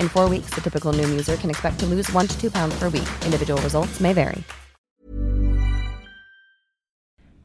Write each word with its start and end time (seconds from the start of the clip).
In 0.00 0.08
four 0.08 0.28
weeks, 0.30 0.54
the 0.54 0.60
typical 0.60 0.92
Noom 0.92 1.10
user 1.10 1.36
can 1.36 1.50
expect 1.50 1.80
to 1.80 1.86
lose 1.86 2.16
one 2.16 2.26
to 2.28 2.40
two 2.40 2.50
pounds 2.50 2.78
per 2.78 2.90
week. 2.90 3.08
Individual 3.24 3.60
results 3.62 4.00
may 4.00 4.14
vary. 4.14 4.42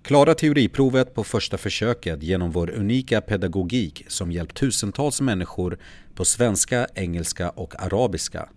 Klara 0.04 0.36
teoriprovet 0.36 1.16
på 1.16 1.23
första 1.23 1.58
försöket 1.58 2.23
genom 2.23 2.52
vår 2.52 2.70
unika 2.70 3.22
pedagogik 3.22 4.06
som 4.08 4.32
hjälpt 4.32 4.58
tusentals 4.58 5.22
människor 5.22 5.78
på 6.16 6.26
svenska, 6.26 6.88
engelska 6.95 7.50
och 7.50 7.82
arabiska. 7.84 8.50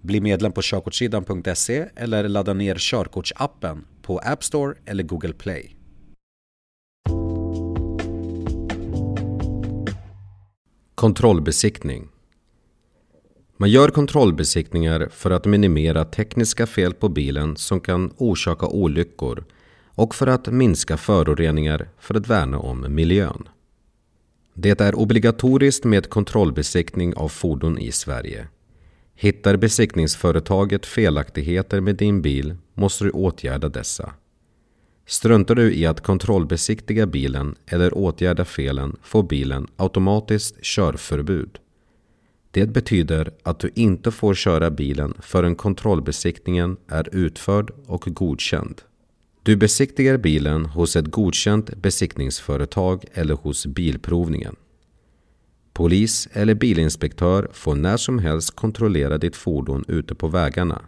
Bli 0.00 0.20
medlem 0.20 0.52
på 0.52 0.62
körkortssidan.se 0.62 1.86
eller 1.96 2.28
ladda 2.28 2.52
ner 2.54 2.76
körkortsappen 2.78 3.84
på 4.02 4.18
App 4.18 4.44
Store 4.44 4.74
eller 4.86 5.02
Google 5.02 5.32
Play. 5.32 5.76
Kontrollbesiktning 10.94 12.13
man 13.56 13.70
gör 13.70 13.88
kontrollbesiktningar 13.88 15.08
för 15.12 15.30
att 15.30 15.44
minimera 15.44 16.04
tekniska 16.04 16.66
fel 16.66 16.94
på 16.94 17.08
bilen 17.08 17.56
som 17.56 17.80
kan 17.80 18.12
orsaka 18.16 18.66
olyckor 18.66 19.44
och 19.86 20.14
för 20.14 20.26
att 20.26 20.46
minska 20.46 20.96
föroreningar 20.96 21.88
för 21.98 22.14
att 22.14 22.28
värna 22.28 22.58
om 22.58 22.86
miljön. 22.88 23.48
Det 24.54 24.80
är 24.80 24.94
obligatoriskt 24.94 25.84
med 25.84 26.10
kontrollbesiktning 26.10 27.14
av 27.14 27.28
fordon 27.28 27.78
i 27.78 27.92
Sverige. 27.92 28.48
Hittar 29.14 29.56
besiktningsföretaget 29.56 30.86
felaktigheter 30.86 31.80
med 31.80 31.96
din 31.96 32.22
bil 32.22 32.54
måste 32.74 33.04
du 33.04 33.10
åtgärda 33.10 33.68
dessa. 33.68 34.12
Struntar 35.06 35.54
du 35.54 35.74
i 35.74 35.86
att 35.86 36.00
kontrollbesiktiga 36.00 37.06
bilen 37.06 37.54
eller 37.66 37.98
åtgärda 37.98 38.44
felen 38.44 38.96
får 39.02 39.22
bilen 39.22 39.66
automatiskt 39.76 40.64
körförbud. 40.64 41.58
Det 42.54 42.66
betyder 42.66 43.30
att 43.42 43.58
du 43.58 43.70
inte 43.74 44.10
får 44.10 44.34
köra 44.34 44.70
bilen 44.70 45.14
förrän 45.20 45.54
kontrollbesiktningen 45.54 46.76
är 46.88 47.14
utförd 47.14 47.72
och 47.86 48.00
godkänd. 48.06 48.82
Du 49.42 49.56
besiktigar 49.56 50.16
bilen 50.16 50.66
hos 50.66 50.96
ett 50.96 51.10
godkänt 51.10 51.76
besiktningsföretag 51.76 53.04
eller 53.12 53.34
hos 53.34 53.66
Bilprovningen. 53.66 54.56
Polis 55.72 56.28
eller 56.32 56.54
bilinspektör 56.54 57.48
får 57.52 57.74
när 57.74 57.96
som 57.96 58.18
helst 58.18 58.56
kontrollera 58.56 59.18
ditt 59.18 59.36
fordon 59.36 59.84
ute 59.88 60.14
på 60.14 60.28
vägarna. 60.28 60.82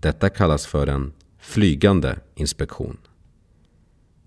Detta 0.00 0.28
kallas 0.28 0.66
för 0.66 0.86
en 0.86 1.12
flygande 1.38 2.18
inspektion. 2.34 2.96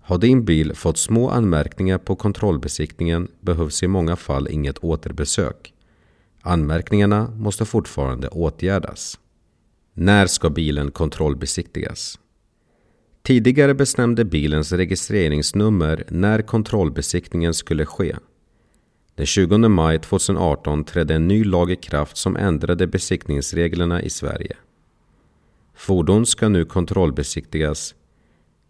Har 0.00 0.18
din 0.18 0.44
bil 0.44 0.74
fått 0.74 0.98
små 0.98 1.30
anmärkningar 1.30 1.98
på 1.98 2.16
kontrollbesiktningen 2.16 3.28
behövs 3.40 3.82
i 3.82 3.88
många 3.88 4.16
fall 4.16 4.48
inget 4.48 4.78
återbesök. 4.78 5.71
Anmärkningarna 6.42 7.30
måste 7.36 7.64
fortfarande 7.64 8.28
åtgärdas. 8.28 9.18
När 9.94 10.26
ska 10.26 10.50
bilen 10.50 10.90
kontrollbesiktigas? 10.90 12.18
Tidigare 13.22 13.74
bestämde 13.74 14.24
bilens 14.24 14.72
registreringsnummer 14.72 16.04
när 16.08 16.42
kontrollbesiktningen 16.42 17.54
skulle 17.54 17.86
ske. 17.86 18.16
Den 19.14 19.26
20 19.26 19.58
maj 19.68 19.98
2018 19.98 20.84
trädde 20.84 21.14
en 21.14 21.28
ny 21.28 21.44
lag 21.44 21.70
i 21.70 21.76
kraft 21.76 22.16
som 22.16 22.36
ändrade 22.36 22.86
besiktningsreglerna 22.86 24.02
i 24.02 24.10
Sverige. 24.10 24.56
Fordon 25.74 26.26
ska 26.26 26.48
nu 26.48 26.64
kontrollbesiktigas 26.64 27.94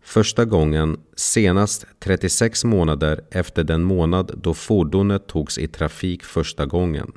första 0.02 0.44
gången 0.44 1.00
senast 1.16 1.86
36 2.00 2.64
månader 2.64 3.20
efter 3.30 3.64
den 3.64 3.82
månad 3.82 4.40
då 4.42 4.54
fordonet 4.54 5.26
togs 5.26 5.58
i 5.58 5.68
trafik 5.68 6.24
första 6.24 6.66
gången. 6.66 7.12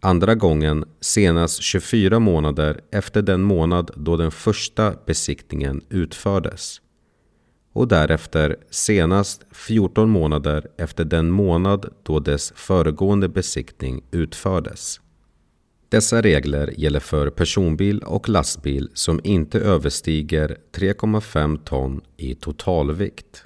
Andra 0.00 0.34
gången 0.34 0.84
senast 1.00 1.62
24 1.62 2.18
månader 2.18 2.80
efter 2.90 3.22
den 3.22 3.42
månad 3.42 3.90
då 3.96 4.16
den 4.16 4.30
första 4.30 4.94
besiktningen 5.06 5.84
utfördes. 5.88 6.80
Och 7.72 7.88
därefter 7.88 8.56
senast 8.70 9.46
14 9.52 10.10
månader 10.10 10.66
efter 10.78 11.04
den 11.04 11.30
månad 11.30 11.94
då 12.02 12.20
dess 12.20 12.52
föregående 12.56 13.28
besiktning 13.28 14.04
utfördes. 14.10 15.00
Dessa 15.88 16.22
regler 16.22 16.74
gäller 16.80 17.00
för 17.00 17.30
personbil 17.30 17.98
och 17.98 18.28
lastbil 18.28 18.90
som 18.94 19.20
inte 19.24 19.60
överstiger 19.60 20.56
3,5 20.72 21.64
ton 21.64 22.00
i 22.16 22.34
totalvikt. 22.34 23.44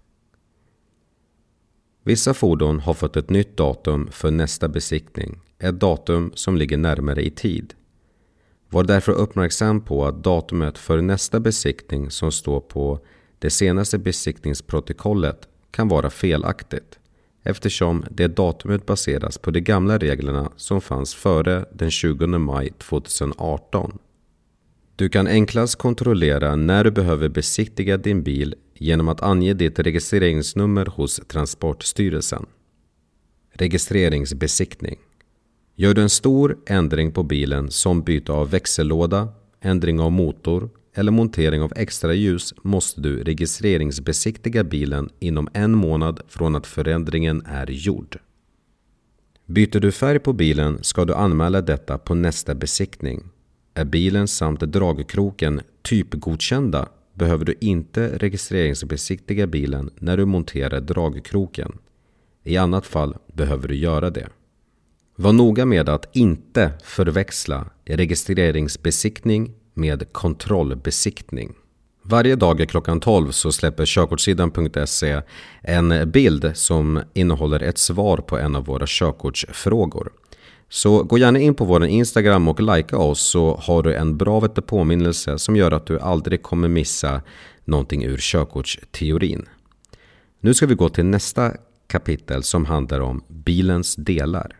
Vissa 2.05 2.35
fordon 2.35 2.81
har 2.81 2.95
fått 2.95 3.17
ett 3.17 3.31
nytt 3.31 3.57
datum 3.57 4.09
för 4.13 4.31
nästa 4.31 4.69
besiktning, 4.69 5.41
ett 5.61 5.81
datum 5.81 6.33
som 6.35 6.57
ligger 6.57 6.77
närmare 6.77 7.27
i 7.27 7.31
tid. 7.31 7.75
Var 8.69 8.85
därför 8.85 9.13
uppmärksam 9.13 9.81
på 9.81 10.07
att 10.07 10.25
datumet 10.25 10.79
för 10.79 11.01
nästa 11.01 11.41
besiktning 11.41 12.11
som 12.11 12.33
står 12.33 12.61
på 12.61 13.01
det 13.39 13.51
senaste 13.51 13.99
besiktningsprotokollet 13.99 15.49
kan 15.71 15.89
vara 15.89 16.11
felaktigt 16.11 16.99
eftersom 17.43 18.05
det 18.11 18.29
datumet 18.29 18.87
baseras 18.87 19.39
på 19.39 19.51
de 19.51 19.61
gamla 19.61 19.99
reglerna 19.99 20.53
som 20.57 20.81
fanns 20.81 21.15
före 21.15 21.65
den 21.73 21.91
20 21.91 22.27
maj 22.27 22.73
2018. 22.79 23.99
Du 24.97 25.09
kan 25.09 25.27
enklast 25.27 25.77
kontrollera 25.77 26.57
när 26.57 26.85
du 26.85 26.91
behöver 26.91 27.29
besiktiga 27.29 27.97
din 27.97 28.23
bil 28.23 28.55
genom 28.75 29.09
att 29.09 29.21
ange 29.21 29.55
ditt 29.55 29.79
registreringsnummer 29.79 30.87
hos 30.87 31.21
Transportstyrelsen. 31.29 32.47
Registreringsbesiktning 33.53 34.99
Gör 35.81 35.95
du 35.95 36.03
en 36.03 36.11
stor 36.11 36.59
ändring 36.67 37.13
på 37.13 37.23
bilen 37.23 37.71
som 37.71 38.03
byte 38.03 38.33
av 38.33 38.51
växellåda, 38.51 39.29
ändring 39.61 40.01
av 40.01 40.13
motor 40.13 40.71
eller 40.95 41.13
montering 41.13 41.63
av 41.63 41.73
extra 41.77 42.15
ljus 42.15 42.55
måste 42.63 43.01
du 43.01 43.23
registreringsbesiktiga 43.23 44.65
bilen 44.65 45.11
inom 45.19 45.49
en 45.53 45.75
månad 45.75 46.21
från 46.29 46.57
att 46.57 46.67
förändringen 46.67 47.43
är 47.47 47.71
gjord. 47.71 48.19
Byter 49.47 49.81
du 49.81 49.93
färg 49.93 50.19
på 50.19 50.33
bilen 50.33 50.79
ska 50.83 51.05
du 51.05 51.15
anmäla 51.15 51.61
detta 51.61 51.99
på 51.99 52.15
nästa 52.15 52.55
besiktning. 52.55 53.23
Är 53.75 53.85
bilen 53.85 54.29
samt 54.29 54.61
dragkroken 54.61 55.61
typgodkända 55.83 56.89
behöver 57.15 57.45
du 57.45 57.55
inte 57.61 58.19
registreringsbesiktiga 58.19 59.47
bilen 59.47 59.91
när 59.99 60.17
du 60.17 60.25
monterar 60.25 60.81
dragkroken. 60.81 61.79
I 62.45 62.57
annat 62.57 62.87
fall 62.87 63.17
behöver 63.33 63.69
du 63.69 63.77
göra 63.77 64.11
det. 64.11 64.29
Var 65.21 65.33
noga 65.33 65.67
med 65.67 65.89
att 65.89 66.17
inte 66.17 66.73
förväxla 66.85 67.67
registreringsbesiktning 67.85 69.55
med 69.75 70.13
kontrollbesiktning. 70.13 71.53
Varje 72.03 72.37
dag 72.37 72.67
klockan 72.69 73.01
12 73.01 73.31
så 73.31 73.53
släpper 73.53 73.87
körkortssidan.se 73.87 75.23
en 75.63 76.11
bild 76.11 76.51
som 76.55 77.03
innehåller 77.15 77.63
ett 77.63 77.79
svar 77.79 78.17
på 78.17 78.39
en 78.39 78.57
av 78.57 78.65
våra 78.65 78.85
körkortsfrågor. 78.89 80.13
Så 80.69 81.03
gå 81.03 81.19
gärna 81.19 81.39
in 81.39 81.55
på 81.55 81.65
vår 81.65 81.85
Instagram 81.85 82.49
och 82.49 82.61
likea 82.61 82.99
oss 82.99 83.21
så 83.21 83.57
har 83.63 83.83
du 83.83 83.95
en 83.95 84.17
bra 84.17 84.49
påminnelse 84.49 85.39
som 85.39 85.57
gör 85.57 85.71
att 85.71 85.87
du 85.87 86.01
aldrig 86.01 86.43
kommer 86.43 86.69
missa 86.69 87.23
någonting 87.65 88.05
ur 88.05 88.19
körkortsteorin. 88.21 89.49
Nu 90.41 90.55
ska 90.55 90.67
vi 90.67 90.75
gå 90.75 90.89
till 90.89 91.05
nästa 91.05 91.53
kapitel 91.87 92.43
som 92.43 92.65
handlar 92.65 93.01
om 93.01 93.25
bilens 93.29 93.97
delar. 93.97 94.60